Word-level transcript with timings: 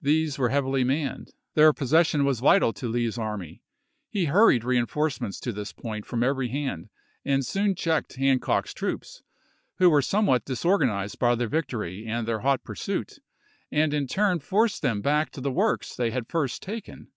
These 0.00 0.38
were 0.38 0.48
heavily 0.48 0.82
manned; 0.82 1.34
their 1.52 1.74
possession 1.74 2.24
was 2.24 2.40
vital 2.40 2.72
to 2.72 2.88
Lee's 2.88 3.18
army; 3.18 3.62
he 4.08 4.24
hurried 4.24 4.64
reenforcements 4.64 5.38
to 5.40 5.52
this 5.52 5.74
point 5.74 6.06
from 6.06 6.22
every 6.22 6.48
hand, 6.48 6.88
and 7.22 7.44
soon 7.44 7.74
checked 7.74 8.14
Hancock's 8.14 8.72
troops, 8.72 9.22
who 9.76 9.90
were 9.90 10.00
somewhat 10.00 10.46
disor 10.46 10.78
ganized 10.78 11.18
by 11.18 11.34
their 11.34 11.48
victory 11.48 12.06
and 12.06 12.26
their 12.26 12.40
hot 12.40 12.64
pursuit, 12.64 13.18
and 13.70 13.92
in 13.92 14.06
turn 14.06 14.38
forced 14.38 14.80
them 14.80 15.02
back 15.02 15.28
to 15.32 15.42
the 15.42 15.52
works 15.52 15.94
they 15.96 16.10
had 16.10 16.30
first 16.30 16.62
taken. 16.62 17.08